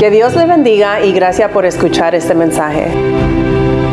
[0.00, 2.90] Que Dios le bendiga y gracias por escuchar este mensaje.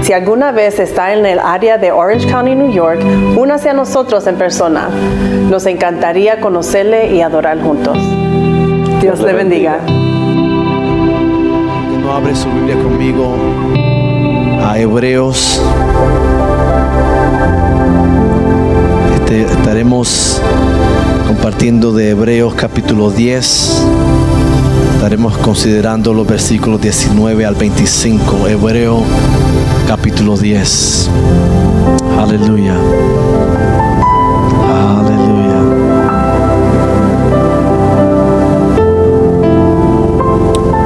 [0.03, 3.01] Si alguna vez está en el área de Orange County, New York,
[3.35, 4.87] únase a nosotros en persona.
[5.49, 7.97] Nos encantaría conocerle y adorar juntos.
[9.01, 9.79] Dios le bendiga.
[12.01, 13.35] No abre su Biblia conmigo
[14.63, 15.61] a Hebreos.
[19.13, 20.41] Este, estaremos
[21.27, 24.06] compartiendo de Hebreos capítulo 10.
[25.07, 28.45] Estaremos considerando los versículos 19 al 25.
[28.49, 29.01] Hebreo
[29.87, 31.09] capítulo 10.
[32.19, 32.75] Aleluya.
[34.67, 35.61] Aleluya.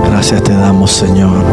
[0.06, 1.44] Gracias te damos, Señor.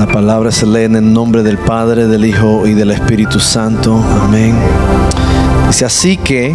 [0.00, 4.02] La palabra se lee en el nombre del Padre, del Hijo y del Espíritu Santo.
[4.24, 4.56] Amén.
[5.72, 6.54] Dice así que,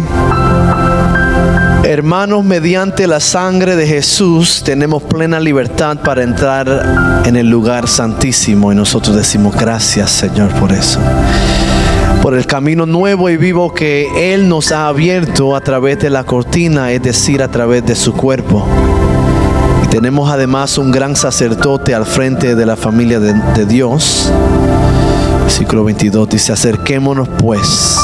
[1.82, 8.70] hermanos, mediante la sangre de Jesús tenemos plena libertad para entrar en el lugar santísimo
[8.70, 11.00] y nosotros decimos gracias Señor por eso.
[12.22, 16.22] Por el camino nuevo y vivo que Él nos ha abierto a través de la
[16.22, 18.64] cortina, es decir, a través de su cuerpo.
[19.84, 24.30] Y tenemos además un gran sacerdote al frente de la familia de, Dios.
[25.42, 27.98] Versículo 22 dice, acerquémonos pues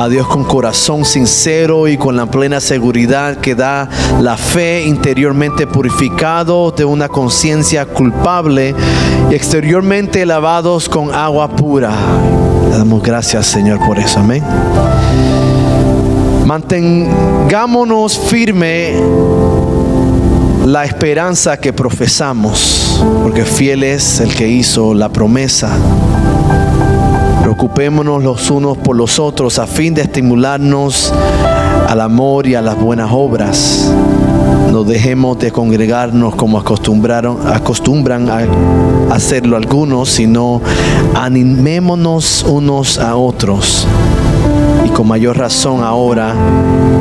[0.00, 3.86] a Dios con corazón sincero y con la plena seguridad que da
[4.22, 8.74] la fe interiormente purificado de una conciencia culpable
[9.30, 11.92] y exteriormente lavados con agua pura.
[12.70, 14.42] Le damos gracias Señor por eso, amén.
[16.46, 18.94] Mantengámonos firme
[20.64, 25.76] la esperanza que profesamos, porque fiel es el que hizo la promesa.
[27.50, 31.12] Preocupémonos los unos por los otros a fin de estimularnos
[31.88, 33.92] al amor y a las buenas obras.
[34.70, 38.46] No dejemos de congregarnos como acostumbraron, acostumbran a
[39.12, 40.62] hacerlo algunos, sino
[41.16, 43.84] animémonos unos a otros.
[44.86, 46.32] Y con mayor razón ahora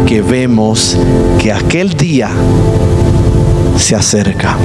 [0.07, 0.97] que vemos
[1.37, 2.31] que aquel día
[3.77, 4.57] se acerca.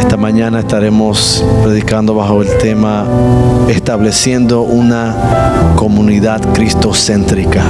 [0.00, 3.06] Esta mañana estaremos predicando bajo el tema
[3.68, 7.64] estableciendo una comunidad cristocéntrica.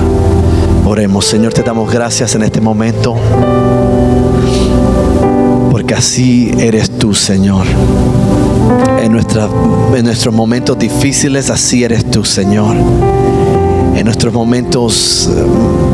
[0.86, 3.16] Oremos, Señor, te damos gracias en este momento,
[5.70, 7.66] porque así eres tú, Señor.
[9.02, 9.16] En,
[9.96, 12.76] en nuestros momentos difíciles, así eres tú, Señor
[14.00, 15.28] en nuestros momentos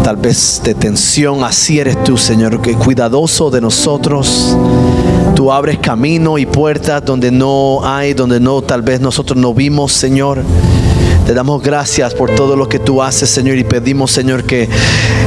[0.05, 4.57] tal vez de tensión, así eres tú, Señor, que cuidadoso de nosotros.
[5.35, 9.93] Tú abres camino y puertas donde no hay, donde no, tal vez nosotros no vimos,
[9.93, 10.45] Señor.
[11.27, 14.69] Te damos gracias por todo lo que tú haces, Señor, y pedimos, Señor, que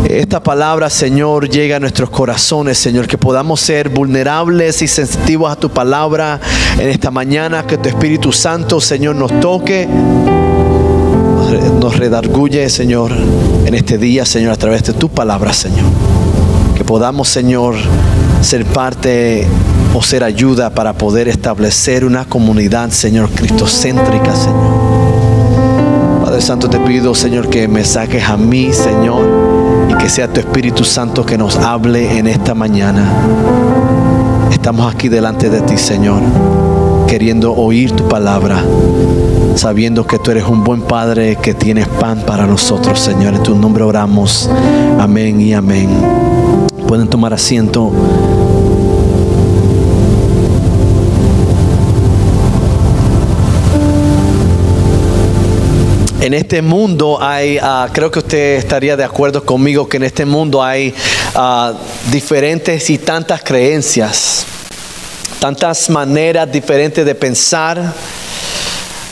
[0.07, 5.57] esta palabra, Señor, llegue a nuestros corazones, Señor, que podamos ser vulnerables y sensitivos a
[5.57, 6.39] tu palabra
[6.79, 9.85] en esta mañana, que tu Espíritu Santo, Señor, nos toque
[11.79, 13.11] nos redarguye, Señor,
[13.65, 15.85] en este día, Señor, a través de tu palabra, Señor.
[16.75, 17.75] Que podamos, Señor,
[18.41, 19.47] ser parte
[19.93, 24.79] o ser ayuda para poder establecer una comunidad, Señor, cristocéntrica, Señor.
[26.23, 30.39] Padre Santo, te pido, Señor, que me saques a mí, Señor, y que sea tu
[30.39, 33.11] Espíritu Santo que nos hable en esta mañana.
[34.51, 36.21] Estamos aquí delante de ti, Señor,
[37.07, 38.63] queriendo oír tu palabra
[39.55, 43.35] sabiendo que tú eres un buen Padre que tienes pan para nosotros, Señor.
[43.35, 44.49] En tu nombre oramos.
[44.99, 45.89] Amén y amén.
[46.87, 47.91] Pueden tomar asiento.
[56.21, 60.25] En este mundo hay, uh, creo que usted estaría de acuerdo conmigo que en este
[60.25, 60.93] mundo hay
[61.33, 61.73] uh,
[62.11, 64.45] diferentes y tantas creencias,
[65.39, 67.93] tantas maneras diferentes de pensar,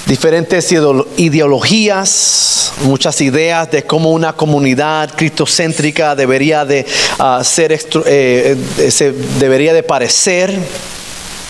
[0.08, 0.72] diferentes
[1.18, 6.86] ideologías, muchas ideas de cómo una comunidad cristocéntrica debería de
[7.20, 8.58] uh, ser, eh,
[8.90, 10.58] se debería de parecer.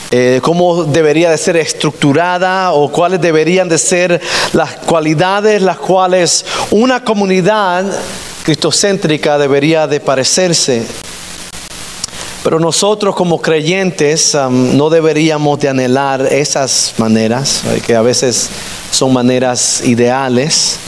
[0.09, 4.21] Eh, cómo debería de ser estructurada o cuáles deberían de ser
[4.54, 7.86] las cualidades las cuales una comunidad
[8.44, 10.86] cristocéntrica debería de parecerse.
[12.43, 18.49] Pero nosotros como creyentes no deberíamos de anhelar esas maneras, que a veces
[18.91, 20.79] son maneras ideales,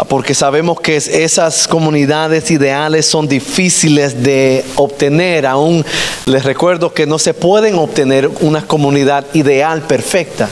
[0.00, 5.46] uh, porque sabemos que esas comunidades ideales son difíciles de obtener.
[5.46, 5.84] Aún
[6.26, 10.48] les recuerdo que no se pueden obtener una comunidad ideal perfecta.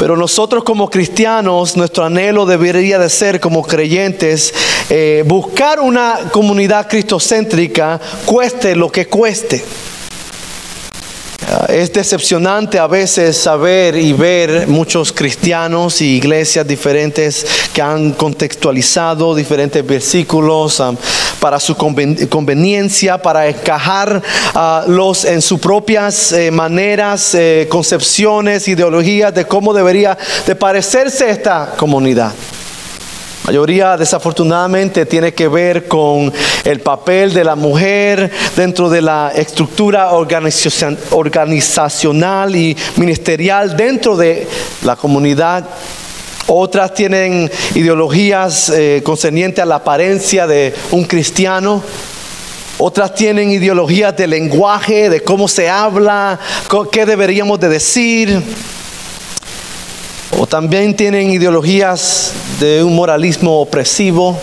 [0.00, 4.54] Pero nosotros como cristianos, nuestro anhelo debería de ser como creyentes,
[4.88, 9.62] eh, buscar una comunidad cristocéntrica, cueste lo que cueste.
[11.68, 19.34] Es decepcionante a veces saber y ver muchos cristianos y iglesias diferentes que han contextualizado
[19.34, 20.92] diferentes versículos ah,
[21.40, 24.22] para su conven- conveniencia, para encajar
[24.54, 30.16] ah, los en sus propias eh, maneras, eh, concepciones, ideologías de cómo debería
[30.46, 32.32] de parecerse esta comunidad
[33.50, 36.32] mayoría desafortunadamente tiene que ver con
[36.62, 44.46] el papel de la mujer dentro de la estructura organizacion- organizacional y ministerial dentro de
[44.84, 45.64] la comunidad.
[46.46, 51.82] Otras tienen ideologías eh, concernientes a la apariencia de un cristiano.
[52.78, 56.38] Otras tienen ideologías de lenguaje, de cómo se habla,
[56.92, 58.40] qué deberíamos de decir.
[60.38, 64.38] O también tienen ideologías de un moralismo opresivo.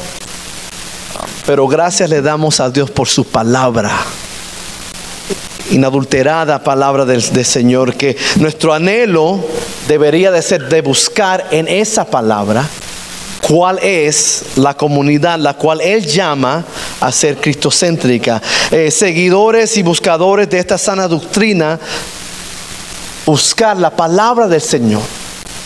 [1.45, 3.91] Pero gracias le damos a Dios por su palabra.
[5.71, 7.95] Inadulterada palabra del, Señor.
[7.95, 9.39] Que nuestro anhelo
[9.87, 12.67] debería de ser de buscar en esa palabra
[13.47, 16.65] cuál es la comunidad la cual Él llama
[16.99, 18.41] a ser cristocéntrica.
[18.71, 21.79] Eh, seguidores y buscadores de esta sana doctrina,
[23.25, 25.01] buscar la palabra del Señor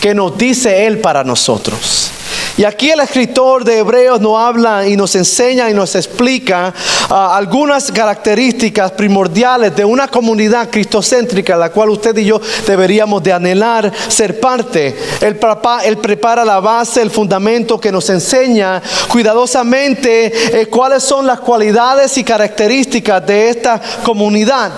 [0.01, 2.11] que nos dice Él para nosotros.
[2.57, 6.73] Y aquí el escritor de Hebreos nos habla y nos enseña y nos explica
[7.09, 13.31] ah, algunas características primordiales de una comunidad cristocéntrica, la cual usted y yo deberíamos de
[13.31, 14.97] anhelar ser parte.
[15.21, 15.39] Él,
[15.85, 22.17] él prepara la base, el fundamento que nos enseña cuidadosamente eh, cuáles son las cualidades
[22.17, 24.71] y características de esta comunidad.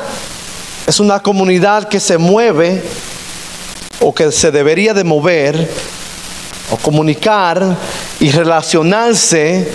[0.85, 2.83] Es una comunidad que se mueve
[4.03, 5.69] o que se debería de mover
[6.71, 7.77] o comunicar
[8.19, 9.71] y relacionarse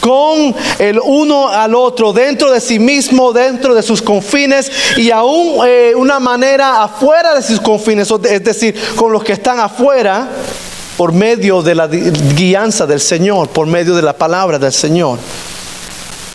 [0.00, 5.66] con el uno al otro dentro de sí mismo, dentro de sus confines y aún
[5.66, 10.28] eh, una manera afuera de sus confines, es decir, con los que están afuera
[10.98, 15.18] por medio de la guianza del Señor, por medio de la palabra del Señor.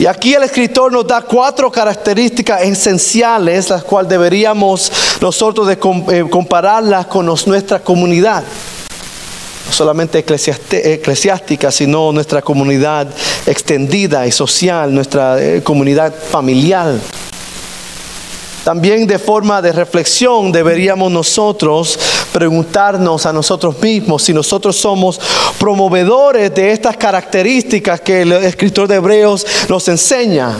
[0.01, 6.25] Y aquí el escritor nos da cuatro características esenciales, las cuales deberíamos nosotros de eh,
[6.29, 8.45] compararlas con nuestra comunidad.
[9.67, 13.09] No solamente eclesiástica, sino nuestra comunidad
[13.45, 16.93] extendida y social, nuestra eh, comunidad familiar.
[18.63, 21.97] También de forma de reflexión deberíamos nosotros
[22.31, 25.19] preguntarnos a nosotros mismos si nosotros somos
[25.57, 30.55] promovedores de estas características que el escritor de Hebreos nos enseña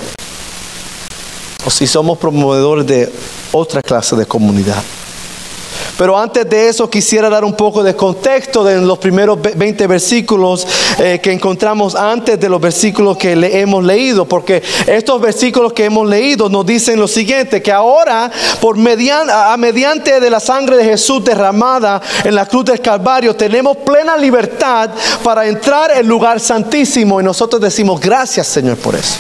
[1.66, 3.12] o si somos promovedores de
[3.52, 4.82] otra clase de comunidad.
[6.00, 9.86] Pero antes de eso quisiera dar un poco de contexto de los primeros ve- 20
[9.86, 10.66] versículos
[10.98, 15.84] eh, que encontramos antes de los versículos que le hemos leído, porque estos versículos que
[15.84, 21.22] hemos leído nos dicen lo siguiente, que ahora a mediante de la sangre de Jesús
[21.22, 24.92] derramada en la cruz del Calvario tenemos plena libertad
[25.22, 29.18] para entrar en lugar santísimo y nosotros decimos gracias Señor por eso.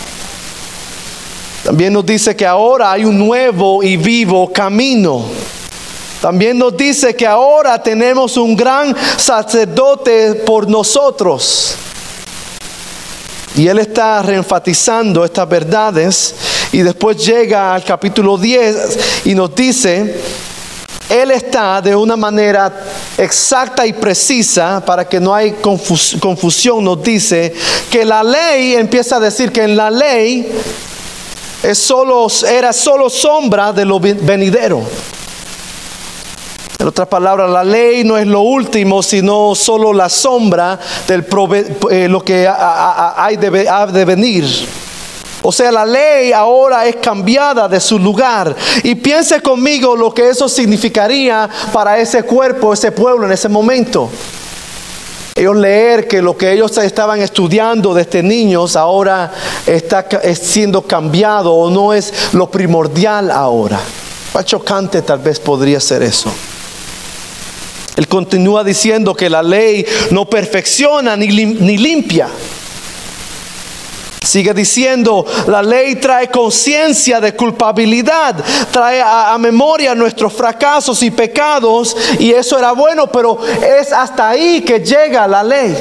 [1.66, 5.26] También nos dice que ahora hay un nuevo y vivo camino.
[6.22, 11.76] También nos dice que ahora tenemos un gran sacerdote por nosotros.
[13.56, 16.36] Y él está reenfatizando estas verdades.
[16.72, 20.20] Y después llega al capítulo 10 y nos dice,
[21.10, 22.86] él está de una manera
[23.18, 26.84] exacta y precisa para que no hay confus- confusión.
[26.84, 27.54] Nos dice
[27.90, 30.52] que la ley, empieza a decir que en la ley
[31.64, 34.84] es solo, era solo sombra de lo venidero.
[36.80, 42.24] En otras palabras, la ley no es lo último, sino solo la sombra de lo
[42.24, 43.50] que ha- ha- ha- hay de,
[44.06, 44.46] venir.
[45.42, 48.56] O sea, la ley ahora es cambiada de su lugar.
[48.84, 54.10] Y piense conmigo lo que eso significaría para ese cuerpo, ese pueblo en ese momento.
[55.36, 59.32] Ellos leer que lo que ellos estaban estudiando desde niños ahora
[59.66, 63.80] está siendo cambiado o no es lo primordial ahora.
[64.32, 66.32] Cuán chocante tal vez podría ser eso.
[68.00, 72.30] Él continúa diciendo que la ley no perfecciona ni, ni limpia.
[74.24, 78.42] Sigue diciendo, la ley trae conciencia de culpabilidad,
[78.72, 84.30] trae a, a memoria nuestros fracasos y pecados, y eso era bueno, pero es hasta
[84.30, 85.76] ahí que llega la ley.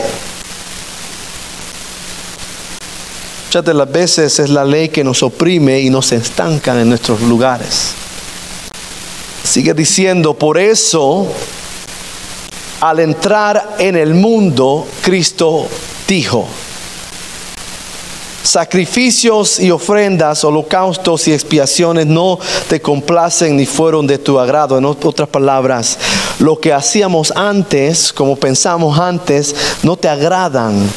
[3.47, 7.21] Muchas de las veces es la ley que nos oprime y nos estanca en nuestros
[7.21, 7.93] lugares.
[9.45, 11.33] Sigue diciendo, por eso
[12.81, 15.67] al entrar en el mundo, Cristo
[16.07, 16.47] dijo,
[18.43, 24.79] Sacrificios y ofrendas, holocaustos y expiaciones no te complacen ni fueron de tu agrado.
[24.79, 25.99] En otras palabras,
[26.39, 30.89] lo que hacíamos antes, como pensamos antes, no te agradan.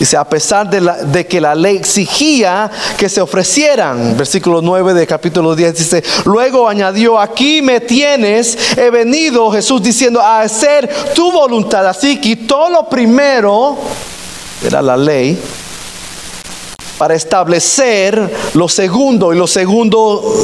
[0.00, 5.06] Dice, a pesar de, de, que la ley exigía que se ofrecieran, versículo 9 de
[5.06, 11.30] capítulo 10 dice, luego añadió, aquí me tienes, he venido, Jesús diciendo, a hacer tu
[11.30, 11.86] voluntad.
[11.86, 13.76] Así quitó lo primero,
[14.64, 15.38] era la ley,
[16.96, 20.34] para establecer lo segundo y lo segundo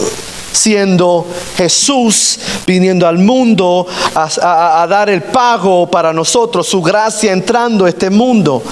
[0.52, 7.88] siendo Jesús viniendo al mundo a, dar el pago para nosotros, su gracia entrando a
[7.88, 8.62] este mundo.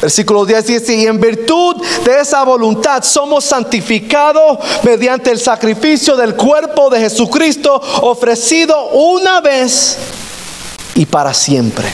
[0.00, 6.34] Versículo 10 dice, y en virtud de esa voluntad somos santificados mediante el sacrificio del
[6.34, 9.96] cuerpo de Jesucristo ofrecido una vez
[10.94, 11.86] y para siempre.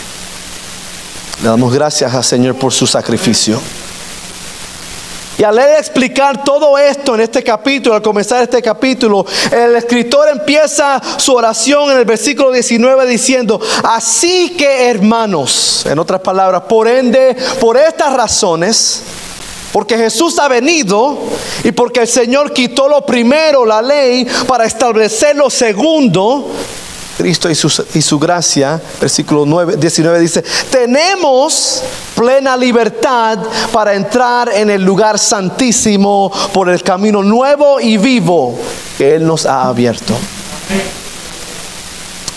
[1.42, 3.60] Le damos gracias al Señor por su sacrificio.
[5.38, 10.28] Y al leer explicar todo esto en este capítulo, al comenzar este capítulo, el escritor
[10.28, 16.86] empieza su oración en el versículo 19 diciendo, así que hermanos, en otras palabras, por
[16.86, 19.02] ende, por estas razones,
[19.72, 21.18] porque Jesús ha venido
[21.64, 26.50] y porque el Señor quitó lo primero, la ley, para establecer lo segundo,
[27.16, 31.82] Cristo y su, y su gracia, versículo 9, 19 dice, tenemos
[32.14, 33.38] plena libertad
[33.72, 38.58] para entrar en el lugar santísimo por el camino nuevo y vivo
[38.96, 40.14] que Él nos ha abierto.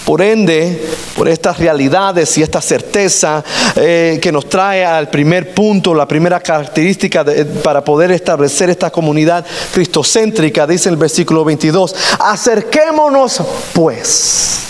[0.06, 3.44] Por ende, por estas realidades y esta certeza
[3.76, 7.26] eh, que nos trae al primer punto, la primera característica
[7.64, 13.42] para poder establecer esta comunidad cristocéntrica, dice el versículo 22, acerquémonos
[13.74, 14.66] pues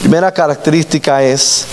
[0.00, 1.66] Primera característica es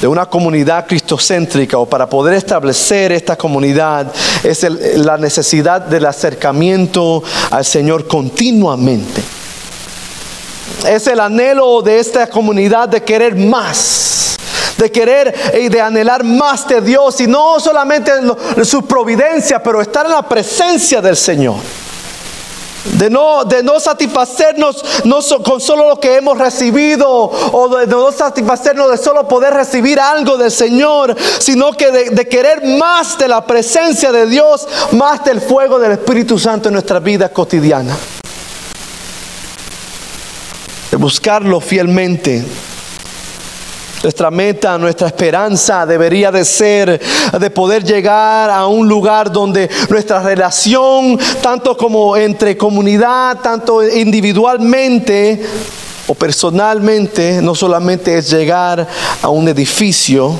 [0.00, 4.12] de una comunidad cristocéntrica o para poder establecer esta comunidad
[4.42, 9.39] es la necesidad del acercamiento al Señor continuamente.
[10.86, 14.20] Es el anhelo de esta comunidad de querer más
[14.80, 18.12] de querer y de anhelar más de Dios y no solamente
[18.64, 21.56] su providencia, pero estar en la presencia del Señor.
[22.98, 28.10] De no, de no satisfacernos no con solo lo que hemos recibido o de, no
[28.10, 33.28] satisfacernos de solo poder recibir algo del Señor, sino que de, de, querer más de
[33.28, 37.94] la presencia de Dios, más del fuego del Espíritu Santo en nuestra vida cotidiana.
[41.00, 42.44] Buscarlo fielmente.
[44.02, 47.00] Nuestra meta, nuestra esperanza debería de ser
[47.40, 55.42] de poder llegar a un lugar donde nuestra relación, tanto como entre comunidad, tanto individualmente
[56.06, 58.86] o personalmente, no solamente es llegar
[59.22, 60.38] a un edificio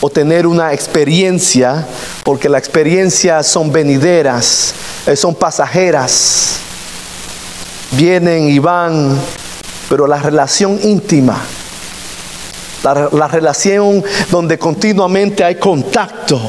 [0.00, 1.86] o tener una experiencia,
[2.24, 4.74] porque las experiencias son venideras,
[5.06, 6.56] eh, son pasajeras,
[7.92, 9.16] vienen y van,
[9.88, 11.42] pero la relación íntima
[12.82, 16.40] la, relación donde continuamente hay contacto.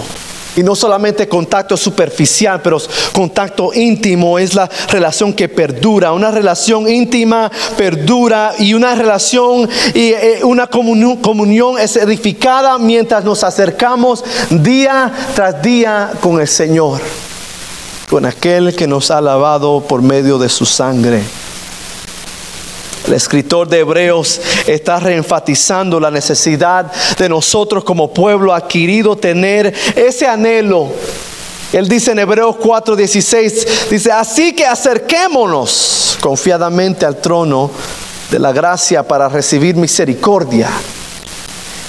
[0.55, 2.79] Y no solamente contacto superficial, pero
[3.13, 6.11] contacto íntimo es la relación que perdura.
[6.11, 13.43] Una relación íntima perdura y una relación y eh, una comunión, es edificada mientras nos
[13.43, 16.99] acercamos día tras día con el Señor,
[18.09, 21.21] con aquel que nos ha lavado por medio de su sangre.
[23.09, 30.27] El escritor de Hebreos está reenfatizando la necesidad de nosotros como pueblo adquirido tener ese
[30.27, 30.89] anhelo.
[31.73, 37.71] Él dice en Hebreos 4:16, dice, así que acerquémonos confiadamente al trono
[38.29, 40.69] de la gracia para recibir misericordia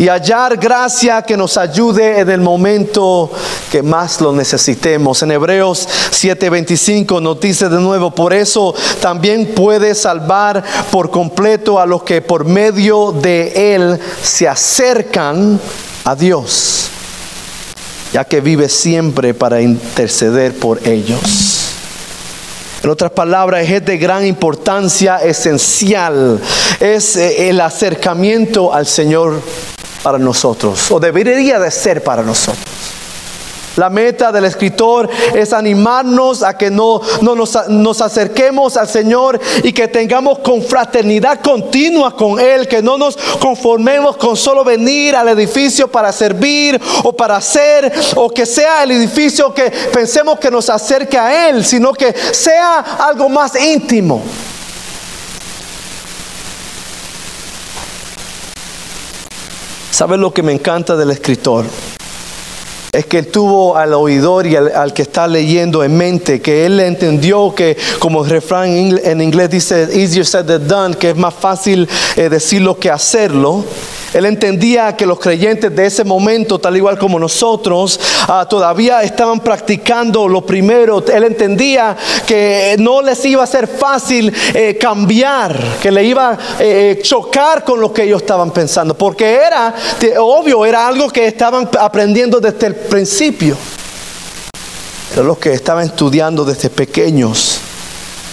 [0.00, 3.30] y hallar gracia que nos ayude en el momento
[3.71, 5.23] que más lo necesitemos.
[5.23, 11.85] En Hebreos 7:25 nos dice de nuevo, por eso también puede salvar por completo a
[11.85, 15.61] los que por medio de Él se acercan
[16.04, 16.88] a Dios,
[18.14, 21.59] ya que vive siempre para interceder por ellos.
[22.83, 26.40] En otras palabras, es de gran importancia, esencial,
[26.80, 29.42] es eh, el acercamiento al Señor
[30.02, 32.64] para nosotros, o debería de ser para nosotros.
[33.76, 39.40] La meta del escritor es animarnos a que no, no nos, nos, acerquemos al Señor
[39.62, 45.28] y que tengamos confraternidad continua con Él, que no nos conformemos con solo venir al
[45.28, 50.69] edificio para servir o para hacer, o que sea el edificio que pensemos que nos
[50.69, 54.23] acerque a Él, sino que sea algo más íntimo.
[59.90, 61.66] ¿Sabes lo que me encanta del escritor?
[62.92, 67.54] Es que tuvo al oidor y al, que está leyendo en mente, que él entendió
[67.54, 71.88] que, como el refrán en inglés dice, easier said than done, que es más fácil
[72.16, 73.64] eh, decirlo que hacerlo.
[74.12, 79.38] Él entendía que los creyentes de ese momento, tal igual como nosotros, ah, todavía estaban
[79.38, 81.04] practicando lo primero.
[81.06, 86.38] Él entendía que no les iba a ser fácil eh, cambiar, que le iba a
[86.59, 89.75] eh, chocar con lo que ellos estaban pensando, porque era,
[90.18, 93.56] obvio, era algo que estaban aprendiendo desde el principio.
[95.12, 97.60] Era lo que estaban estudiando desde pequeños.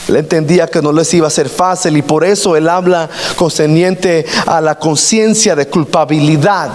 [0.08, 4.26] Él entendía que no les iba a ser fácil y por eso él habla concerniente
[4.46, 6.70] a la conciencia de culpabilidad.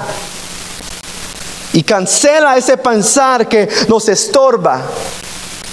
[1.73, 4.83] Y cancela ese pensar que nos estorba,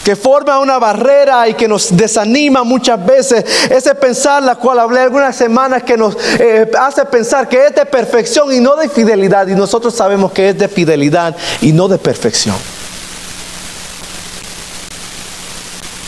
[0.10, 3.46] que forma una barrera y que nos desanima muchas veces.
[3.70, 7.86] Ese pensar, la cual hablé algunas semanas, que nos eh, hace pensar que es de
[7.86, 9.46] perfección y no de fidelidad.
[9.46, 12.56] Y nosotros sabemos que es de fidelidad y no de perfección.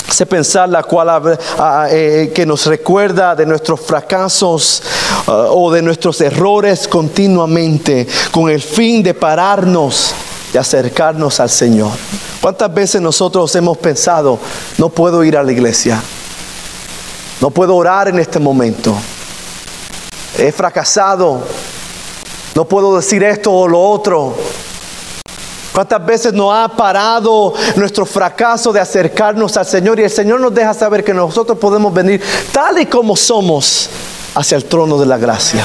[0.09, 1.37] Ese pensar la cual
[1.91, 4.81] eh, que nos recuerda de nuestros fracasos
[5.27, 10.15] uh, o de nuestros errores continuamente con el fin de pararnos
[10.51, 11.91] y acercarnos al Señor.
[12.41, 14.39] ¿Cuántas veces nosotros hemos pensado,
[14.79, 16.01] no puedo ir a la iglesia?
[17.39, 18.95] No puedo orar en este momento.
[20.37, 21.43] He fracasado.
[22.55, 24.35] No puedo decir esto o lo otro.
[25.71, 29.99] ¿Cuántas veces nos ha parado nuestro fracaso de acercarnos al Señor?
[29.99, 32.21] Y el Señor nos deja saber que nosotros podemos venir
[32.51, 33.87] tal y como somos
[34.33, 35.63] hacia el trono de la gracia.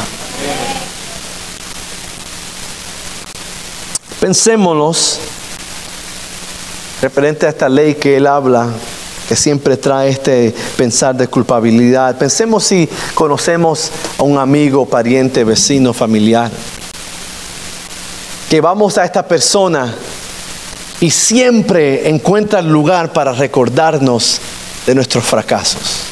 [4.21, 5.21] Pensémonos
[7.01, 8.69] referente a esta ley que Él habla,
[9.29, 12.17] que siempre trae este pensar de culpabilidad.
[12.19, 16.51] Pensemos si conocemos a un amigo, pariente, vecino, familiar
[18.49, 19.95] que vamos a esta persona
[21.01, 24.41] y siempre encuentra el lugar para recordarnos
[24.87, 26.05] de nuestros fracasos.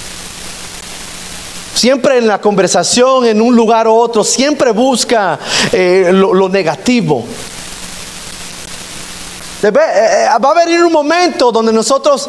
[1.75, 5.39] Siempre en la conversación, en un lugar u otro, siempre busca
[5.73, 7.25] eh, lo, negativo.
[9.69, 12.29] Eh, eh, va a venir un momento donde nosotros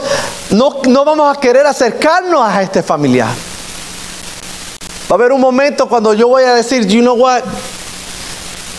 [0.52, 3.28] no, no vamos a querer acercarnos a este familiar.
[5.12, 7.44] Va a haber un momento cuando yo voy a decir, you know what,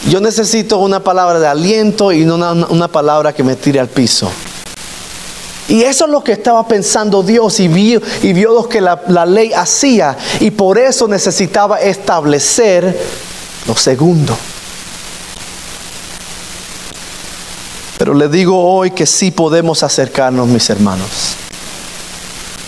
[0.08, 4.30] yo necesito una palabra de aliento y no una, palabra que me tire al piso.
[5.68, 9.02] Y eso es lo que estaba pensando Dios y vio, y vio lo que la,
[9.08, 10.16] la, ley hacía.
[10.40, 12.98] Y por eso necesitaba establecer
[13.66, 14.36] lo segundo.
[17.98, 21.36] Pero le digo hoy que sí podemos acercarnos, mis hermanos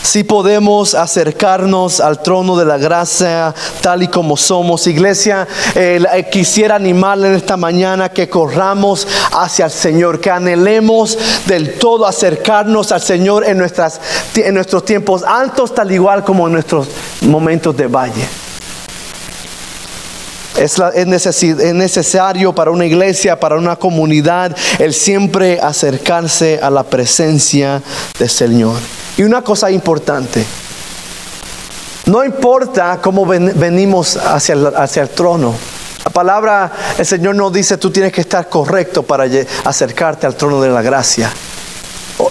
[0.08, 4.86] si podemos acercarnos al trono de la gracia tal y como somos.
[4.86, 11.18] Iglesia, eh, eh, quisiera animarle en esta mañana que corramos hacia el Señor, que anhelemos
[11.44, 14.00] del todo acercarnos al Señor en, nuestras,
[14.34, 16.88] en nuestros tiempos altos, tal igual como en nuestros
[17.20, 18.47] momentos de valle.
[20.58, 21.06] Es, es,
[21.74, 27.80] necesario para una iglesia, para una comunidad, el siempre acercarse a la presencia
[28.18, 28.76] del Señor.
[29.16, 30.44] Y una cosa importante,
[32.06, 34.54] no importa cómo venimos hacia
[35.02, 35.54] el, trono.
[36.04, 39.26] La palabra, el Señor nos dice, tú tienes que estar correcto para
[39.64, 41.30] acercarte al trono de la gracia.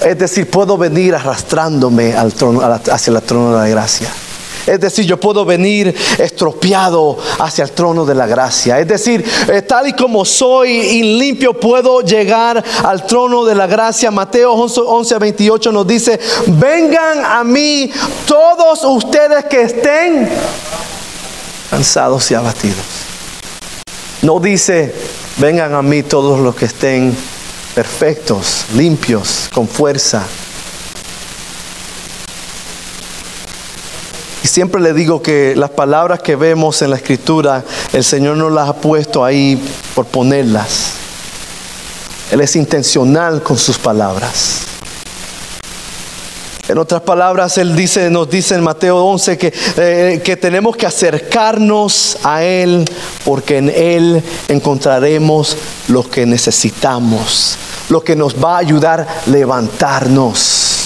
[0.01, 4.09] Es decir, puedo venir arrastrándome hacia el trono de la gracia.
[4.67, 8.77] Es decir, yo puedo venir estropeado hacia el trono de la gracia.
[8.79, 13.65] Es decir, eh, tal y como soy y limpio, puedo llegar al trono de la
[13.65, 14.11] gracia.
[14.11, 17.89] Mateo 11, a 28 nos dice, vengan a mí
[18.27, 20.29] todos ustedes que estén
[21.69, 22.85] cansados y abatidos.
[24.21, 24.93] No dice,
[25.37, 27.15] vengan a mí todos los que estén
[27.73, 30.25] perfectos, limpios, con fuerza
[34.47, 38.69] siempre le digo que las palabras que vemos en la escritura, el Señor no las
[38.69, 39.61] ha puesto ahí
[39.93, 40.93] por ponerlas.
[42.31, 44.67] Él es intencional con sus palabras.
[46.67, 50.85] En otras palabras, Él dice, nos dice en Mateo 11 que, eh, que tenemos que
[50.85, 52.83] acercarnos a Él
[53.23, 55.55] porque en Él encontraremos
[55.87, 57.57] lo que necesitamos,
[57.89, 60.76] lo que nos va a ayudar a levantarnos.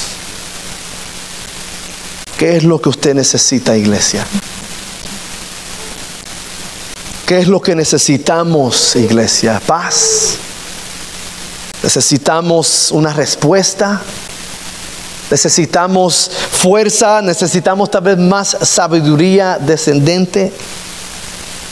[2.42, 4.26] ¿Qué es lo que usted necesita, iglesia?
[7.28, 9.62] ¿Qué es lo que necesitamos, iglesia?
[9.64, 10.38] Paz.
[11.84, 14.02] Necesitamos una respuesta.
[15.30, 17.22] Necesitamos fuerza.
[17.22, 20.52] Necesitamos tal vez más sabiduría descendente.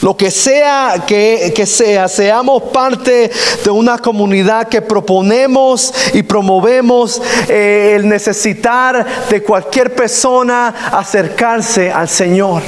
[0.02, 3.30] Lo que sea que, que, sea, seamos parte
[3.62, 12.08] de una comunidad que proponemos y promovemos eh, el necesitar de cualquier persona acercarse al
[12.08, 12.62] Señor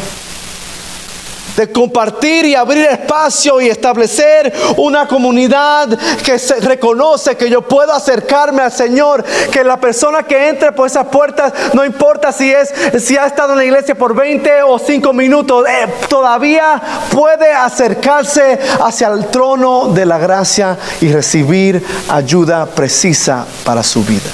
[1.57, 5.89] de compartir y abrir espacio y establecer una comunidad
[6.25, 10.87] que se reconoce que yo puedo acercarme al Señor, que la persona que entre por
[10.87, 14.79] esas puertas, no importa si es si ha estado en la iglesia por 20 o
[14.79, 22.67] 5 minutos, eh, todavía puede acercarse hacia el trono de la gracia y recibir ayuda
[22.67, 24.31] precisa para su vida.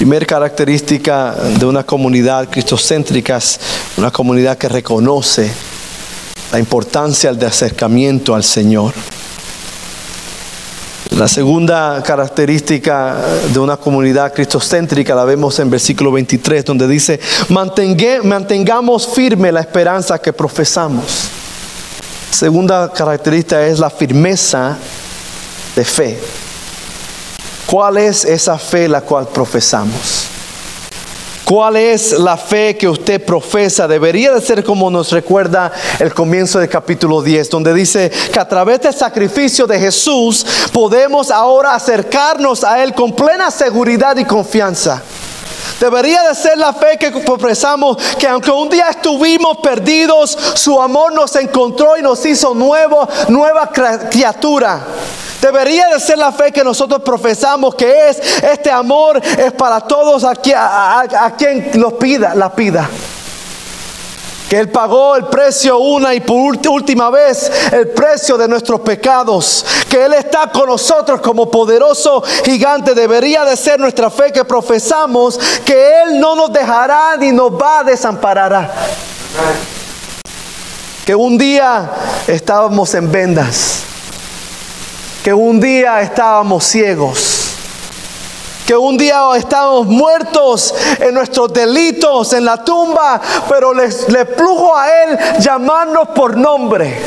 [0.00, 3.60] Primera característica de una comunidad cristocéntrica es
[3.98, 5.52] una comunidad que reconoce
[6.50, 8.94] la importancia del acercamiento al Señor.
[11.10, 13.14] La segunda característica
[13.52, 20.18] de una comunidad cristocéntrica la vemos en versículo 23, donde dice, mantengamos firme la esperanza
[20.18, 21.28] que profesamos.
[22.30, 24.78] Segunda característica es la firmeza
[25.76, 26.18] de fe.
[27.70, 30.26] ¿Cuál es esa fe la cual profesamos?
[31.44, 33.86] ¿Cuál es la fe que usted profesa?
[33.86, 38.48] Debería de ser como nos recuerda el comienzo del capítulo 10, donde dice que a
[38.48, 45.00] través del sacrificio de Jesús podemos ahora acercarnos a Él con plena seguridad y confianza.
[45.78, 51.12] Debería de ser la fe que profesamos, que aunque un día estuvimos perdidos, su amor
[51.12, 53.70] nos encontró y nos hizo nuevo, nueva
[54.10, 54.84] criatura.
[55.40, 60.22] Debería de ser la fe que nosotros profesamos, que es este amor es para todos
[60.24, 60.32] a,
[61.00, 62.88] a, quien lo pida, la pida.
[64.48, 69.64] Que Él pagó el precio una y por última vez el precio de nuestros pecados.
[69.88, 72.94] Que Él está con nosotros como poderoso gigante.
[72.94, 77.78] Debería de ser nuestra fe que profesamos que Él no nos dejará ni nos va
[77.78, 78.74] a desamparar.
[81.06, 81.90] Que un día
[82.26, 83.84] estábamos en vendas
[85.22, 87.54] que un día estábamos ciegos,
[88.66, 94.88] que un día estábamos muertos en nuestros delitos, en la tumba, pero le plujo a
[94.88, 97.02] Él llamarnos por nombre.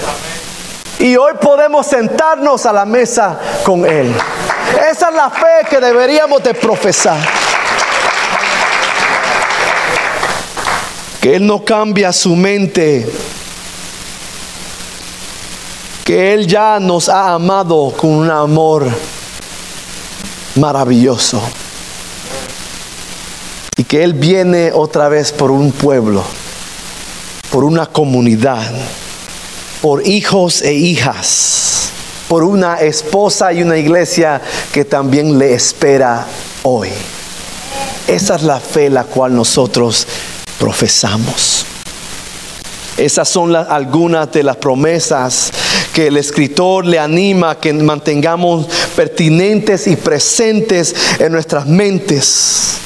[0.99, 4.13] Y hoy podemos sentarnos a la mesa con Él.
[4.89, 7.17] Esa es la fe que deberíamos de profesar.
[11.19, 13.06] Que Él no cambia su mente
[16.04, 18.89] que Él ya nos ha amado con un amor
[20.56, 21.42] maravilloso.
[23.78, 26.24] Y que Él viene otra vez por un pueblo,
[27.50, 28.72] por una comunidad,
[29.82, 31.89] por hijos e hijas,
[32.28, 36.28] por una esposa y una iglesia que también le espera
[36.63, 36.89] hoy.
[38.08, 40.06] Esa es la fe la cual nosotros
[40.60, 41.66] profesamos.
[42.98, 45.52] Esas son algunas de las promesas
[45.94, 52.80] que el escritor le anima que mantengamos pertinentes y presentes en nuestras mentes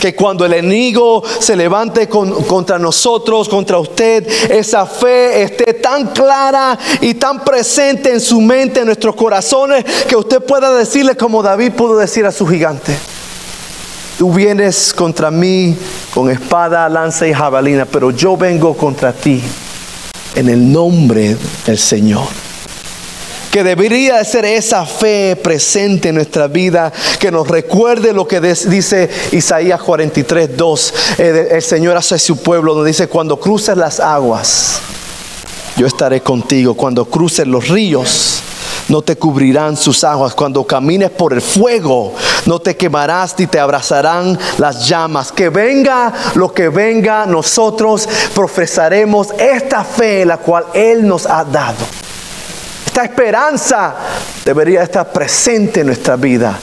[0.00, 6.78] que cuando el enemigo se levante contra nosotros, contra usted, esa fe esté tan clara
[7.00, 11.72] y tan presente en su mente, en nuestros corazones, que usted pueda decirle como David
[11.72, 12.94] pudo decir a su gigante.
[14.18, 15.74] Tú vienes contra mí
[16.12, 19.42] con espada, lanza y jabalina, pero yo vengo contra ti
[20.34, 22.26] en el nombre del Señor
[23.54, 28.40] que debería de ser esa fe presente en nuestra vida, que nos recuerde lo que
[28.40, 34.00] dice Isaías 43, 2, eh, el Señor hace su pueblo, donde dice, cuando cruces las
[34.00, 34.80] aguas,
[35.76, 38.42] yo estaré contigo, cuando cruces los ríos,
[38.88, 40.34] no te cubrirán sus aguas.
[40.34, 42.12] Cuando camines por el fuego,
[42.46, 45.30] no te quemarás ni te abrazarán las llamas.
[45.30, 52.03] Que venga lo que venga, nosotros profesaremos esta fe la cual Él nos ha dado.
[52.94, 53.96] Esta esperanza
[54.44, 56.56] debería estar presente en nuestra vida.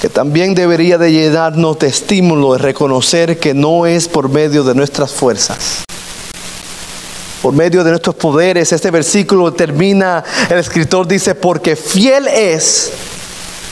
[0.00, 4.74] Que también debería de llenarnos de estímulo de reconocer que no es por medio de
[4.74, 5.84] nuestras fuerzas
[7.42, 8.72] por medio de nuestros poderes.
[8.72, 12.90] Este versículo termina, el escritor dice, porque fiel es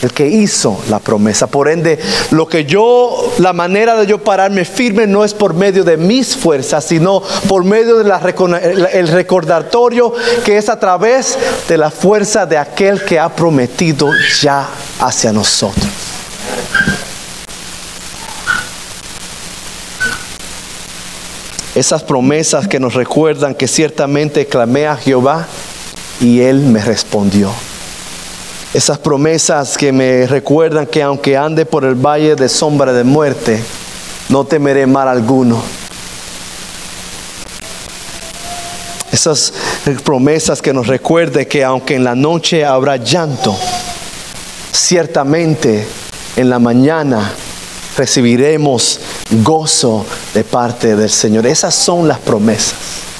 [0.02, 1.46] el que hizo la promesa.
[1.46, 1.98] Por ende,
[2.30, 6.36] lo que yo, la manera de yo pararme firme no es por medio de mis
[6.36, 10.12] fuerzas, sino por medio del recordatorio
[10.44, 11.38] que es a través
[11.68, 14.10] de la fuerza de aquel que ha prometido
[14.40, 14.68] ya
[15.00, 15.86] hacia nosotros.
[21.74, 25.46] Esas promesas que nos recuerdan que ciertamente clamé a Jehová
[26.20, 27.50] y él me respondió.
[28.74, 33.62] Esas promesas que me recuerdan que aunque ande por el valle de sombra de muerte,
[34.30, 35.62] no temeré mal alguno.
[39.12, 39.52] Esas
[40.02, 43.54] promesas que nos recuerde que aunque en la noche habrá llanto,
[44.72, 45.86] ciertamente
[46.36, 47.30] en la mañana
[47.98, 49.00] recibiremos
[49.42, 51.46] gozo de parte del Señor.
[51.46, 53.11] Esas son las promesas.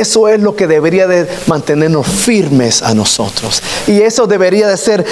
[0.00, 3.62] Eso es lo que debería de mantenernos firmes a nosotros.
[3.86, 5.04] Y eso debería de ser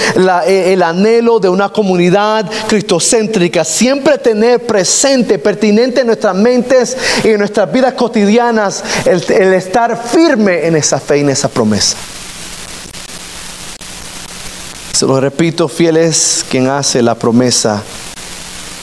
[0.47, 3.65] eh, el anhelo de una comunidad cristocéntrica.
[3.65, 10.03] Siempre tener presente, pertinente en nuestras mentes y en nuestras vidas cotidianas, el, el estar
[10.03, 11.97] firme en esa fe y en esa promesa.
[14.93, 17.83] Se lo repito, fiel es quien hace la promesa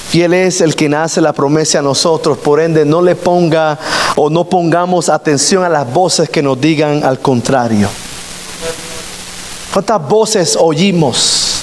[0.09, 3.77] Fiel es el que hace la promesa a nosotros, por ende no le ponga
[4.15, 7.89] o no pongamos atención a las voces que nos digan al contrario.
[9.73, 11.61] ¿Cuántas voces oímos?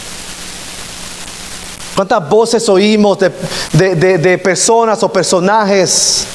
[1.96, 6.26] ¿Cuántas voces oímos de, de personas o personajes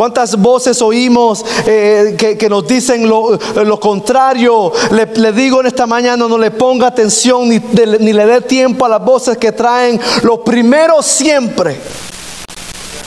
[0.00, 3.38] ¿Cuántas voces oímos eh, que, nos dicen lo,
[3.78, 4.72] contrario?
[4.92, 8.88] Le, digo en esta mañana, no le ponga atención ni, ni le dé tiempo a
[8.88, 11.78] las voces que traen lo primero siempre.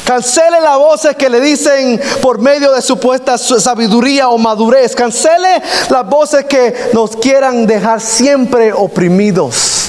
[0.05, 4.95] Cancele las voces que le dicen por medio de supuesta sabiduría o madurez.
[4.95, 9.85] Cancele las voces que nos quieran dejar siempre oprimidos.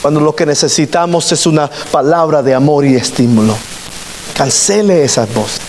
[0.00, 3.56] Cuando lo que necesitamos es una palabra de amor y estímulo.
[4.36, 5.63] Cancele esas voces.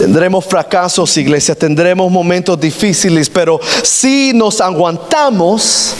[0.00, 5.94] Tendremos fracasos, iglesia, tendremos momentos difíciles, pero si nos aguantamos,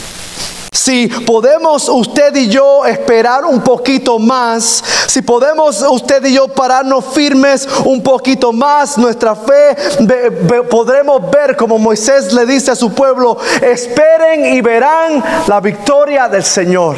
[0.72, 7.04] si podemos usted y yo esperar un poquito más, si podemos usted y yo pararnos
[7.12, 9.76] firmes un poquito más, nuestra fe,
[10.70, 16.42] podremos ver como Moisés le dice a su pueblo, esperen y verán la victoria del
[16.42, 16.96] Señor.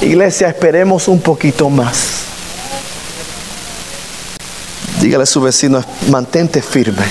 [0.00, 2.27] Iglesia, esperemos un poquito más.
[5.00, 7.04] Dígale a su vecino, mantente firme.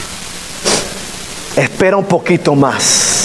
[1.55, 3.17] Espera un poquito más.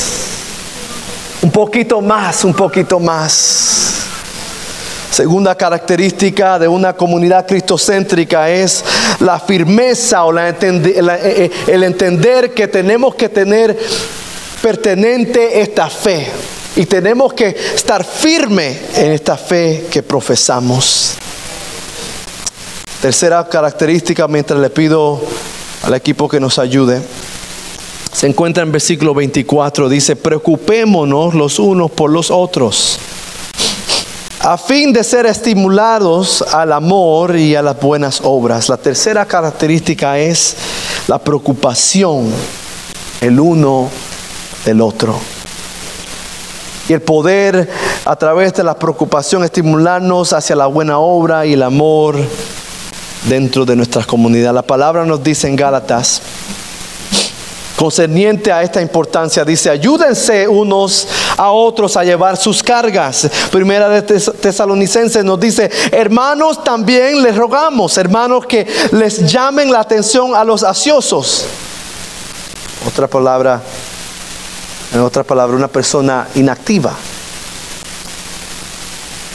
[1.43, 3.83] Un poquito más, un poquito más.
[5.11, 8.85] Segunda característica de una comunidad cristocéntrica es
[9.21, 13.77] la firmeza o eh, eh, el entender que tenemos que tener
[14.63, 16.29] pertenente esta fe
[16.77, 21.19] y tenemos que estar firme en esta fe que profesamos.
[23.03, 25.21] Tercera característica, mientras le pido
[25.83, 27.03] al equipo que nos ayude,
[28.13, 33.01] se encuentra en versículo 24, dice, preocupémonos los unos por los otros,
[34.39, 38.69] a fin de ser estimulados al amor y a las buenas obras.
[38.69, 40.55] La tercera característica es
[41.09, 42.31] la preocupación
[43.21, 43.91] el uno
[44.65, 45.19] del otro.
[46.89, 47.69] Y el poder
[48.05, 52.17] a través de la preocupación estimularnos hacia la buena obra y el amor
[53.29, 54.55] dentro de nuestra comunidad.
[54.55, 56.23] La palabra nos dice en Gálatas,
[57.77, 63.29] concerniente a esta importancia, dice, ayúdense unos a otros a llevar sus cargas.
[63.51, 70.35] Primera de Tesalonicenses nos dice, hermanos, también les rogamos, hermanos, que les llamen la atención
[70.35, 71.47] a los ansiosos.
[72.87, 73.61] Otra palabra,
[74.93, 76.97] en otra palabra, una persona inactiva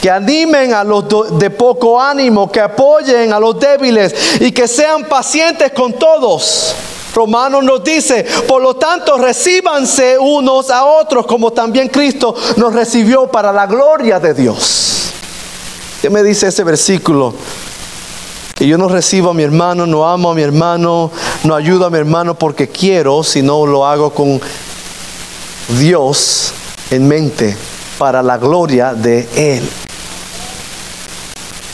[0.00, 1.06] que animen a los
[1.38, 6.74] de poco ánimo, que apoyen a los débiles y que sean pacientes con todos.
[7.14, 13.26] Romanos nos dice, por lo tanto, recíbanse unos a otros como también Cristo nos recibió
[13.26, 15.10] para la gloria de Dios.
[16.00, 17.34] ¿Qué me dice ese versículo?
[18.54, 21.10] Que yo no recibo a mi hermano, no amo a mi hermano,
[21.42, 24.40] no ayudo a mi hermano porque quiero, sino lo hago con
[25.80, 26.52] Dios
[26.90, 27.56] en mente
[27.98, 29.87] para la gloria de Él.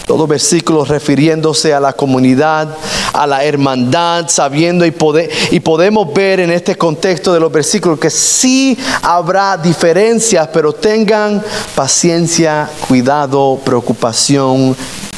[0.06, 2.76] Todo versículo refiriéndose a la comunidad,
[3.14, 7.98] a la hermandad, sabiendo y, poder, y podemos ver en este contexto de los versículos
[7.98, 11.42] que sí habrá diferencias, pero tengan
[11.74, 14.76] paciencia, cuidado, preocupación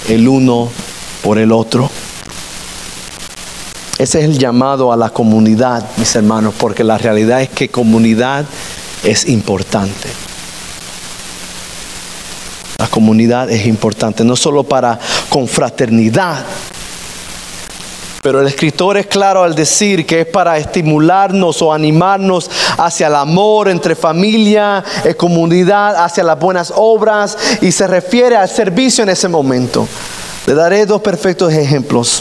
[0.09, 0.69] el uno
[1.23, 1.91] por el otro.
[3.99, 8.45] Ese es el llamado a la comunidad, mis hermanos, porque la realidad es que comunidad
[9.03, 10.26] es importante.
[12.79, 16.45] La comunidad es importante, no solo para confraternidad,
[18.27, 23.15] pero el escritor es claro al decir que es para estimularnos o animarnos hacia el
[23.15, 29.11] amor entre familia, y comunidad, hacia las buenas obras y se refiere al servicio en
[29.11, 29.87] ese momento.
[30.45, 32.21] Le daré dos perfectos ejemplos.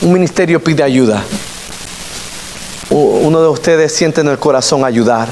[0.00, 1.22] Un ministerio pide ayuda.
[2.90, 5.28] Uno de ustedes siente en el corazón ayudar.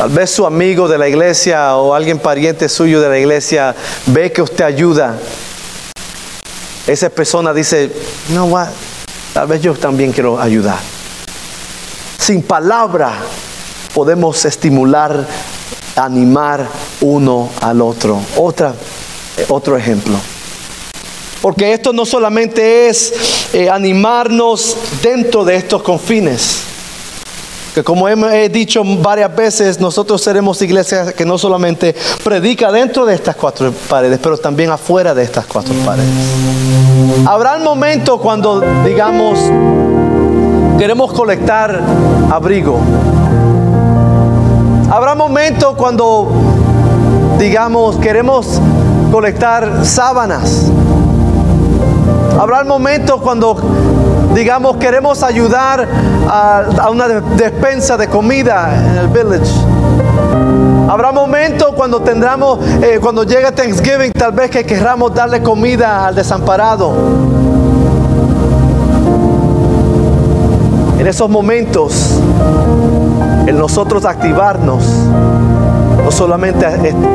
[0.00, 4.32] Tal vez su amigo de la iglesia o alguien pariente suyo de la iglesia ve
[4.32, 5.18] que usted ayuda.
[6.86, 7.92] Esa persona dice,
[8.30, 8.68] no, what?
[9.34, 10.78] tal vez yo también quiero ayudar.
[12.16, 13.12] Sin palabra
[13.92, 15.26] podemos estimular,
[15.96, 16.66] animar
[17.02, 18.22] uno al otro.
[18.38, 20.16] Eh, otro ejemplo.
[21.42, 26.70] Porque esto no solamente es eh, animarnos dentro de estos confines.
[27.84, 33.36] Como he dicho varias veces, nosotros seremos iglesias que no solamente predica dentro de estas
[33.36, 36.10] cuatro paredes, pero también afuera de estas cuatro paredes.
[37.26, 39.38] Habrá un momento cuando, digamos,
[40.78, 41.80] queremos colectar
[42.30, 42.80] abrigo.
[44.90, 46.28] Habrá momentos cuando,
[47.38, 48.60] digamos, queremos
[49.12, 50.70] colectar sábanas.
[52.38, 53.56] Habrá momentos cuando,
[54.34, 55.86] digamos, queremos ayudar
[56.28, 59.52] a, una despensa de comida en el village.
[60.88, 66.14] Habrá momentos cuando tendremos, eh, cuando llegue Thanksgiving, tal vez que querramos darle comida al
[66.14, 66.92] desamparado.
[70.98, 72.20] En esos momentos,
[73.46, 74.84] en nosotros activarnos,
[76.04, 76.66] no solamente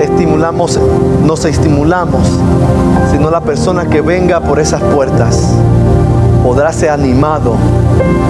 [0.01, 0.79] estimulamos,
[1.23, 2.27] nos estimulamos,
[3.11, 5.53] sino la persona que venga por esas puertas
[6.45, 7.55] podrá ser animado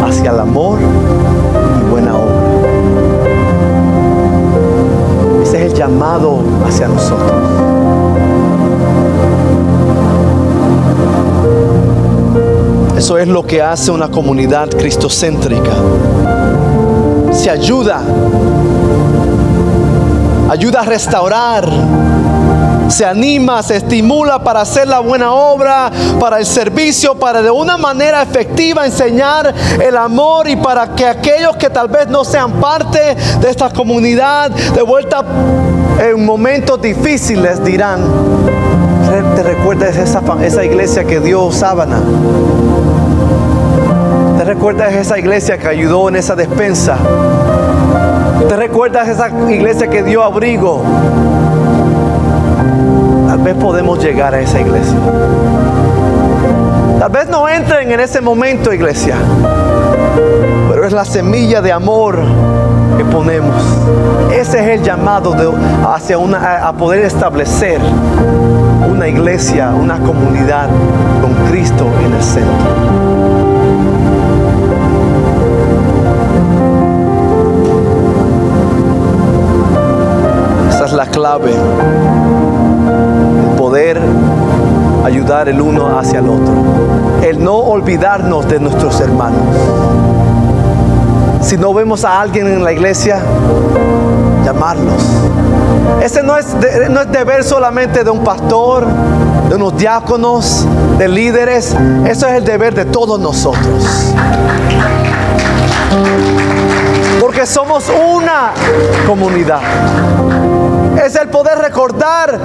[0.07, 2.33] hacia el amor y buena obra.
[5.43, 7.33] Ese es el llamado hacia nosotros.
[12.97, 15.73] Eso es lo que hace una comunidad cristocéntrica.
[17.33, 18.01] Se ayuda
[20.49, 21.69] ayuda a restaurar,
[22.87, 27.77] se anima, se estimula para hacer la buena obra, para el servicio, para de una
[27.77, 33.15] manera efectiva enseñar el amor y para que aquellos que tal vez no sean parte
[33.39, 35.23] de esta comunidad, de vuelta
[35.99, 38.01] en momentos difíciles dirán,
[39.35, 42.01] te recuerdas esa, iglesia que dio sábana.
[44.37, 46.97] Te recuerdas esa iglesia que ayudó en esa despensa.
[48.47, 50.83] ¿Te recuerdas esa iglesia que dio abrigo?
[53.45, 54.97] Vez podemos llegar a esa iglesia.
[56.97, 59.17] Tal vez no entren en ese momento, iglesia.
[60.71, 62.17] Pero es la semilla de amor
[62.97, 63.55] que ponemos.
[64.33, 65.35] Ese es el llamado
[65.87, 67.79] hacia una, a poder establecer
[68.89, 70.67] una iglesia, una comunidad
[71.21, 73.05] con Cristo en el centro.
[80.95, 81.51] la clave.
[85.05, 86.51] Ayudar el uno hacia el otro.
[87.21, 89.39] El no olvidarnos de nuestros hermanos.
[91.41, 93.19] Si no vemos a alguien en la iglesia,
[94.43, 95.03] llamarlos.
[96.01, 96.55] Ese no es,
[96.89, 98.87] no es deber solamente de un pastor,
[99.47, 100.65] de unos diáconos,
[100.97, 101.75] de líderes.
[102.07, 104.11] Eso es el deber de todos nosotros.
[107.21, 108.53] Porque somos una
[109.05, 109.61] comunidad
[111.05, 112.39] es el poder recordar,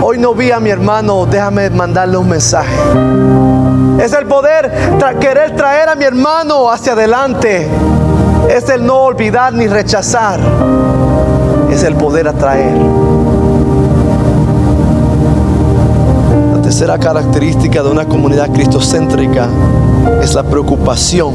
[0.00, 2.74] hoy no vi a mi hermano, déjame mandarle un mensaje.
[4.02, 4.72] Es el poder
[5.20, 7.68] querer traer a mi hermano hacia adelante.
[8.48, 10.40] Es el no olvidar ni rechazar.
[11.70, 12.76] Es el poder atraer.
[16.54, 19.48] La tercera característica de una comunidad cristocéntrica
[20.22, 21.34] es la preocupación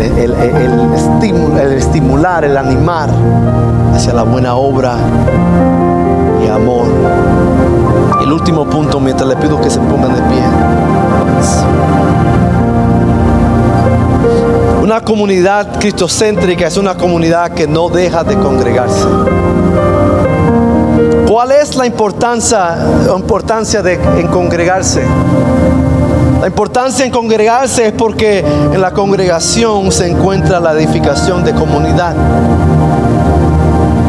[0.00, 3.10] el, el, estimular, el animar
[3.98, 4.96] hacia la buena obra
[6.40, 6.86] y amor.
[8.22, 10.42] El último punto, mientras le pido que se pongan de pie.
[14.80, 19.04] Una comunidad cristocéntrica es una comunidad que no deja de congregarse.
[21.28, 22.78] ¿Cuál es la importancia,
[23.16, 25.02] importancia de en congregarse?
[26.40, 32.14] La importancia en congregarse es porque en la congregación se encuentra la edificación de comunidad.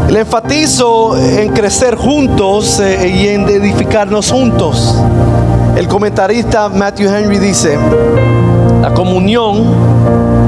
[0.09, 4.95] Le enfatizo en crecer juntos eh, y en edificarnos juntos.
[5.75, 7.77] El comentarista Matthew Henry dice,
[8.81, 9.65] la comunión,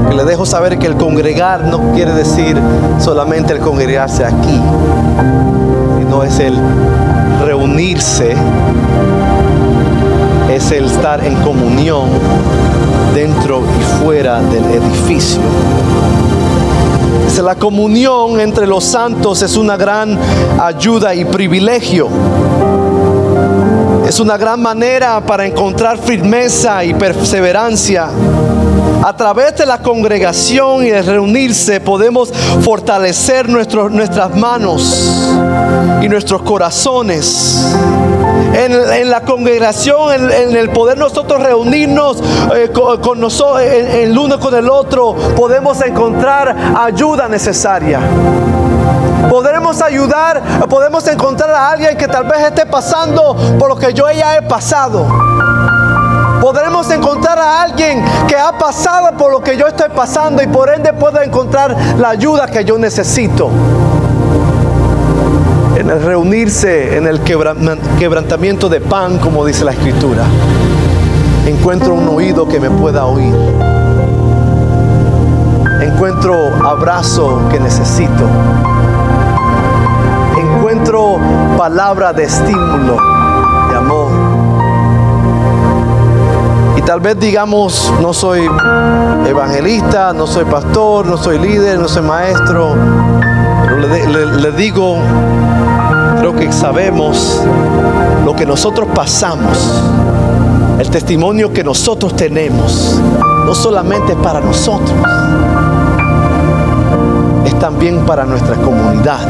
[0.08, 2.56] que le dejo saber que el congregar no quiere decir
[2.98, 4.60] solamente el congregarse aquí,
[5.98, 6.54] sino es el
[7.44, 8.34] reunirse
[10.50, 12.10] es el estar en comunión
[13.14, 15.40] dentro y fuera del edificio.
[17.40, 20.18] La comunión entre los santos es una gran
[20.60, 22.08] ayuda y privilegio.
[24.06, 28.08] Es una gran manera para encontrar firmeza y perseverancia.
[29.04, 32.32] A través de la congregación y de reunirse podemos
[32.62, 35.32] fortalecer nuestras manos
[36.00, 37.74] y nuestros corazones.
[38.54, 42.22] En, la congregación, en, el poder nosotros reunirnos
[42.54, 48.00] eh, con, nosotros, el uno con el otro, podemos encontrar ayuda necesaria.
[49.30, 54.10] Podremos ayudar, podemos encontrar a alguien que tal vez esté pasando por lo que yo
[54.10, 55.06] ya he pasado.
[56.52, 60.68] Podremos encontrar a alguien que ha pasado por lo que yo estoy pasando y por
[60.68, 63.48] ende puedo encontrar la ayuda que yo necesito.
[65.76, 70.24] En el reunirse, en el quebrantamiento de pan, como dice la escritura,
[71.46, 73.34] encuentro un oído que me pueda oír.
[75.80, 76.34] Encuentro
[76.66, 78.28] abrazo que necesito.
[80.36, 81.16] Encuentro
[81.56, 82.98] palabra de estímulo,
[83.70, 84.21] de amor
[86.86, 88.48] tal vez digamos, no soy
[89.26, 92.74] evangelista, no soy pastor, no soy líder, no soy maestro,
[93.62, 94.96] pero le, digo,
[96.18, 97.40] creo que sabemos
[98.24, 99.82] lo que nosotros pasamos,
[100.78, 103.00] el testimonio que nosotros tenemos,
[103.46, 104.92] no solamente para nosotros,
[107.44, 109.20] es también para nuestra comunidad.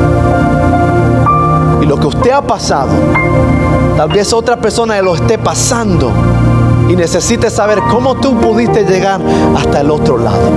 [1.82, 2.90] Y lo que usted ha pasado,
[3.96, 6.12] tal vez otra persona lo esté pasando
[6.93, 9.18] y necesites saber cómo tú pudiste llegar
[9.57, 10.53] hasta el otro lado.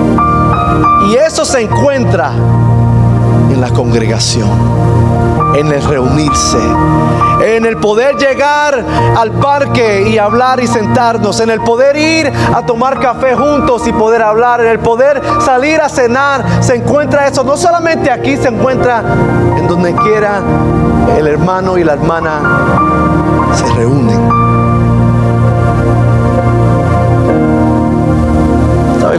[1.08, 2.34] Y eso se encuentra
[3.50, 4.50] en la congregación,
[5.56, 6.60] en el reunirse,
[7.42, 8.84] en el poder llegar
[9.16, 13.94] al parque y hablar y sentarnos, en el poder ir a tomar café juntos y
[13.94, 17.46] poder hablar, en el poder salir a cenar, se encuentra eso.
[17.46, 19.02] No solamente aquí se encuentra
[19.58, 20.42] en donde quiera
[21.18, 22.42] el hermano y la hermana
[23.56, 24.65] se reúnen.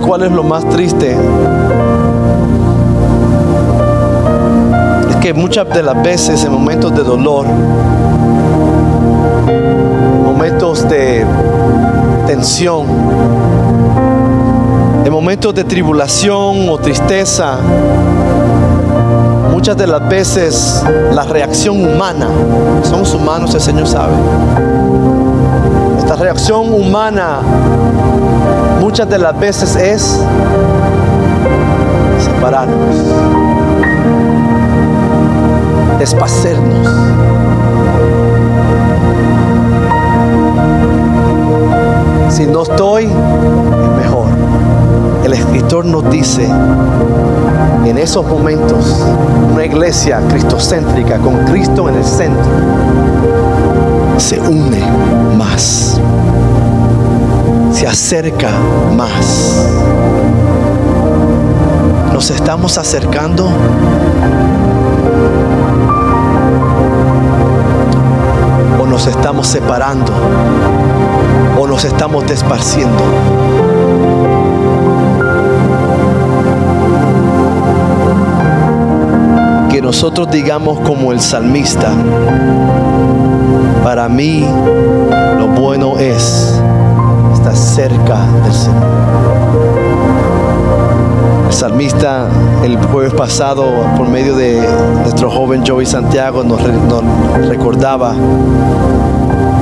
[0.00, 1.16] Cuál es lo más triste?
[5.10, 7.46] Es que muchas de las veces en momentos de dolor,
[9.48, 11.24] en momentos de
[12.26, 12.86] tensión,
[15.04, 17.58] en momentos de tribulación o tristeza,
[19.50, 22.28] muchas de las veces la reacción humana,
[22.82, 24.12] somos humanos, el Señor sabe,
[25.98, 27.38] esta reacción humana
[28.96, 30.18] muchas de las veces es
[32.24, 32.96] separarnos,
[35.98, 36.88] despacernos.
[42.30, 43.10] Si no estoy, es
[43.98, 44.28] mejor.
[45.24, 46.48] El escritor nos dice,
[47.84, 49.04] en esos momentos,
[49.52, 52.50] una iglesia cristocéntrica con Cristo en el centro,
[54.16, 54.80] se une
[55.36, 56.00] más
[57.86, 58.50] acerca
[58.96, 59.66] más.
[62.12, 63.48] Nos estamos acercando
[68.80, 70.12] o nos estamos separando
[71.58, 73.02] o nos estamos desparciendo.
[79.70, 81.92] Que nosotros digamos como el salmista,
[83.84, 84.44] para mí
[85.38, 86.55] lo bueno es
[87.54, 88.82] cerca del Señor.
[91.46, 92.28] El salmista
[92.62, 93.64] el jueves pasado,
[93.96, 94.60] por medio de
[95.02, 96.60] nuestro joven Joey Santiago, nos,
[97.48, 98.14] recordaba,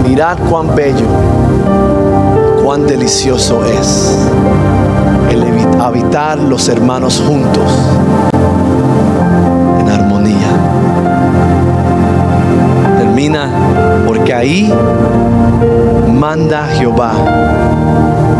[0.06, 1.06] mirad cuán bello,
[2.64, 4.16] cuán delicioso es
[5.30, 5.44] el
[5.80, 7.70] habitar los hermanos juntos
[9.80, 10.48] en armonía.
[13.14, 13.48] Termina
[14.08, 14.72] porque ahí
[16.12, 17.12] manda Jehová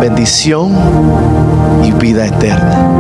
[0.01, 0.72] bendición
[1.85, 2.91] y vida eterna.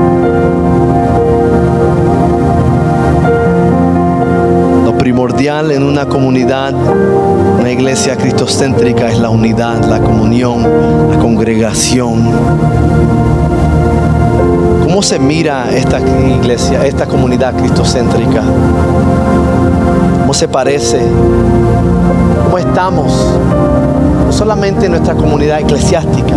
[4.84, 6.72] Lo primordial en una comunidad,
[7.58, 10.62] una iglesia cristocéntrica es la unidad, la comunión,
[11.10, 12.30] la congregación.
[14.84, 18.44] ¿Cómo se mira esta iglesia, esta comunidad cristocéntrica?
[20.34, 20.98] ¿Cómo se parece?
[22.42, 23.12] ¿Cómo estamos?
[24.26, 26.34] No solamente en nuestra comunidad eclesiástica,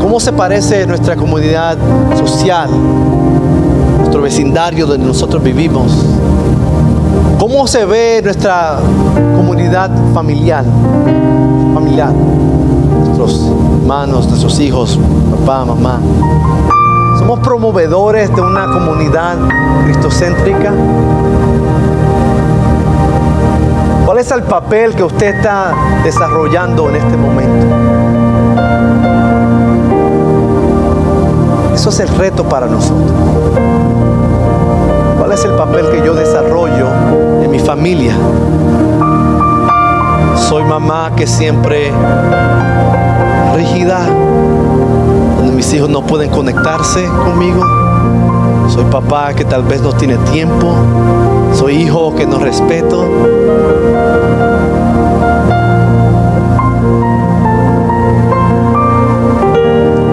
[0.00, 1.78] ¿Cómo se parece nuestra comunidad
[2.16, 2.68] social,
[3.98, 5.92] nuestro vecindario donde nosotros vivimos?
[7.38, 8.80] ¿Cómo se ve nuestra
[9.36, 10.64] comunidad familiar?
[11.72, 12.10] Familiar.
[12.12, 14.98] Nuestros hermanos, nuestros hijos,
[15.46, 16.00] papá, mamá.
[17.20, 19.36] ¿Somos promovedores de una comunidad
[19.84, 20.72] cristocéntrica?
[24.22, 27.66] ¿Cuál es el papel que usted está desarrollando en este momento?
[31.74, 33.10] Eso es el reto para nosotros.
[35.18, 36.86] ¿Cuál es el papel que yo desarrollo
[37.42, 38.14] en mi familia?
[40.36, 41.90] Soy mamá que siempre
[43.56, 44.06] rígida,
[45.36, 47.81] donde mis hijos no pueden conectarse conmigo.
[48.72, 50.74] Soy papá que tal vez no tiene tiempo.
[51.52, 53.06] Soy hijo que no respeto.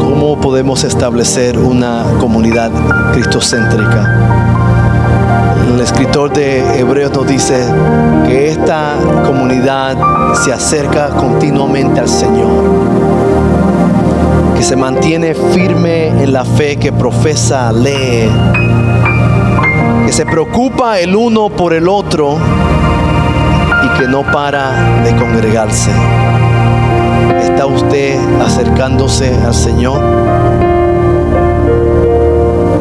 [0.01, 2.69] ¿Cómo podemos establecer una comunidad
[3.13, 4.29] cristocéntrica?
[5.73, 7.65] El escritor de Hebreos nos dice
[8.27, 8.95] que esta
[9.25, 9.95] comunidad
[10.33, 12.49] se acerca continuamente al Señor,
[14.59, 18.29] que se mantiene firme en la fe que profesa, lee,
[20.05, 22.37] que se preocupa el uno por el otro
[23.85, 25.91] y que no para de congregarse.
[27.41, 30.01] ¿Está usted acercándose al Señor?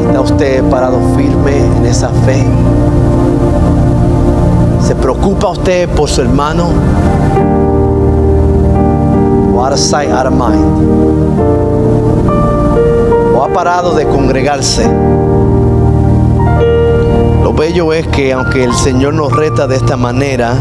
[0.05, 2.45] ¿Está usted parado firme en esa fe?
[4.85, 7.78] ¿Se preocupa usted por su hermano?
[9.69, 10.65] Out of out of mind.
[13.35, 14.89] O ha parado de congregarse.
[17.43, 20.55] Lo bello es que aunque el Señor nos reta de esta manera,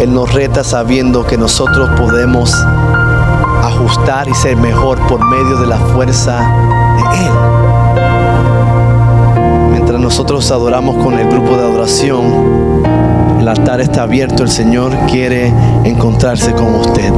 [0.00, 2.52] Él nos reta sabiendo que nosotros podemos
[3.62, 6.40] ajustar y ser mejor por medio de la fuerza
[6.96, 7.32] de Él.
[9.70, 12.82] Mientras nosotros adoramos con el grupo de adoración,
[13.38, 17.12] el altar está abierto, el Señor quiere encontrarse con usted.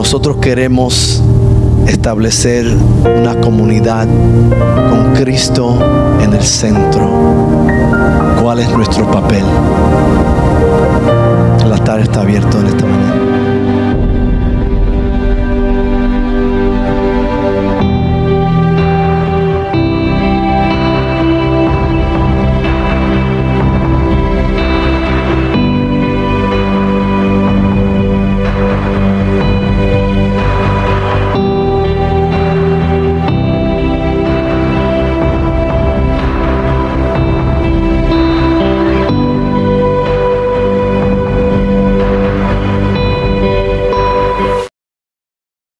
[0.00, 1.22] Nosotros queremos
[1.86, 2.66] establecer
[3.20, 4.08] una comunidad
[4.88, 5.78] con Cristo
[6.22, 7.06] en el centro.
[8.42, 9.44] ¿Cuál es nuestro papel?
[11.62, 13.39] El altar está abierto en esta mañana.